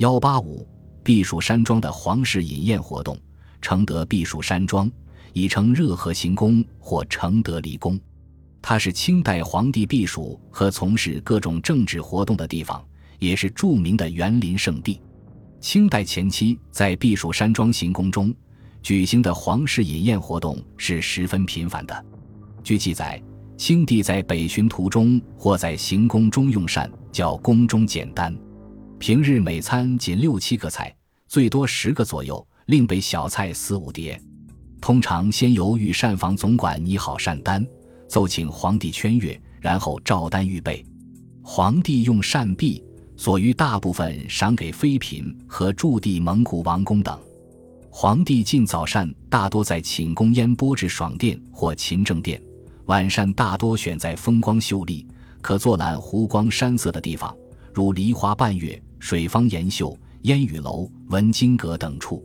[0.00, 0.66] 幺八五
[1.02, 3.18] 避暑山庄的皇室饮宴活动，
[3.60, 4.90] 承德避暑山庄
[5.34, 8.00] 已称热河行宫或承德离宫，
[8.62, 12.82] 它是清代皇帝避暑和从事各种政治活动的地方，
[13.18, 14.98] 也是著名的园林圣地。
[15.60, 18.34] 清代前期，在避暑山庄行宫中
[18.82, 22.06] 举行的皇室饮宴活动是十分频繁的。
[22.64, 23.22] 据记载，
[23.58, 28.34] 清帝在北巡途中或在行宫中用膳，较宫中简单。
[29.00, 30.94] 平日每餐仅六七个菜，
[31.26, 34.20] 最多十个左右，另备小菜四五碟。
[34.78, 37.66] 通常先由御膳房总管拟好膳单，
[38.06, 40.84] 奏请皇帝圈阅，然后照单预备。
[41.42, 42.84] 皇帝用膳毕，
[43.16, 47.18] 所余大部分赏给妃嫔和驻地蒙古王公等。
[47.88, 52.38] 皇帝进早膳大多在寝宫烟波至爽殿或勤政殿，
[52.84, 55.08] 晚膳大多选在风光秀丽、
[55.40, 57.34] 可坐览湖光山色的地方，
[57.72, 58.78] 如梨花半月。
[59.00, 62.22] 水坊岩秀、烟雨楼、文津阁等处，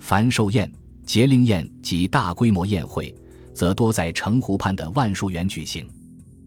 [0.00, 0.68] 凡寿宴、
[1.04, 3.14] 节令宴及大规模宴会，
[3.54, 5.88] 则多在城湖畔的万树园举行。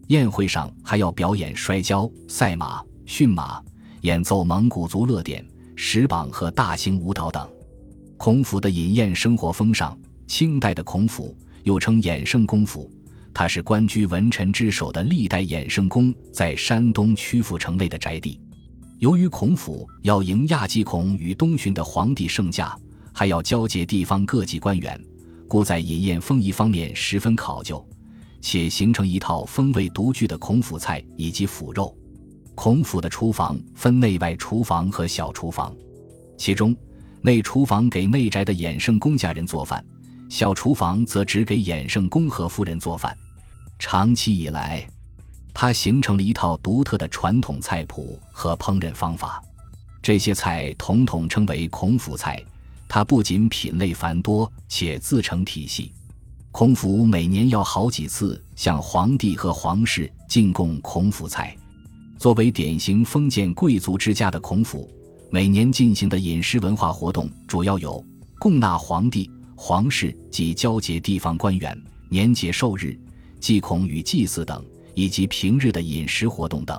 [0.08, 3.62] 宴会上还要表演摔跤、赛马、驯马、
[4.00, 5.42] 演奏蒙古族乐典、
[5.76, 7.48] 石榜和大型舞蹈等。
[8.16, 12.90] 孔府的饮宴生活风尚，清代的孔府又称衍圣公府，
[13.32, 18.38] 它是官居文臣之首的历代衍圣公在山东曲阜城内的宅地。
[19.00, 22.78] 由于孔府要迎亚季孔与东巡的皇帝圣驾，
[23.14, 25.02] 还要交接地方各级官员，
[25.48, 27.82] 故在饮宴风仪方面十分考究，
[28.42, 31.96] 且形成一套风味独具的孔府菜以及腐肉。
[32.54, 35.74] 孔府的厨房分内外厨房和小厨房，
[36.36, 36.76] 其中
[37.22, 39.82] 内厨房给内宅的衍圣公家人做饭，
[40.28, 43.16] 小厨房则只给衍圣公和夫人做饭。
[43.78, 44.86] 长期以来。
[45.52, 49.42] 它形成了一套独特的传统菜谱和烹饪方法，
[50.02, 52.42] 这些菜统统称为孔府菜。
[52.88, 55.92] 它不仅品类繁多，且自成体系。
[56.50, 61.56] 孔府每年要好几次向皇帝和皇室进贡孔府菜。
[62.18, 64.90] 作为典型封建贵族之家的孔府，
[65.30, 68.04] 每年进行的饮食文化活动主要有
[68.38, 72.98] 供纳皇帝、皇室及交接地方官员、年节寿日、
[73.38, 74.64] 祭孔与祭祀等。
[75.00, 76.78] 以及平日的饮食活动等，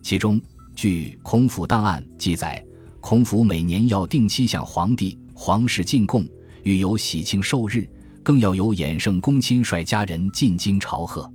[0.00, 0.40] 其中
[0.74, 2.64] 据孔府档案记载，
[2.98, 6.26] 孔府每年要定期向皇帝、皇室进贡，
[6.62, 7.86] 遇有喜庆寿日，
[8.22, 11.30] 更要有衍圣公亲率家人进京朝贺。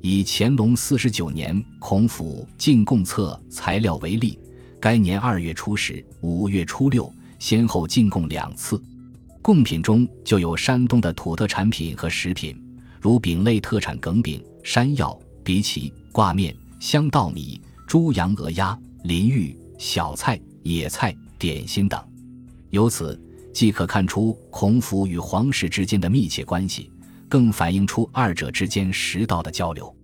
[0.00, 4.36] 以乾隆四十九年孔府进贡册材料为例，
[4.80, 7.08] 该年二月初十、五月初六
[7.38, 8.82] 先后进贡两次，
[9.40, 12.60] 贡品中就有山东的土特产品和食品，
[13.00, 15.16] 如饼类特产梗饼、山药。
[15.44, 22.00] 荸荠、挂面、香稻米、猪羊鹅鸭、淋浴、小菜、野菜、点心等，
[22.70, 23.20] 由此
[23.52, 26.90] 既可看出孔府与皇室之间的密切关系，
[27.28, 29.94] 更反映出二者之间食道的交流。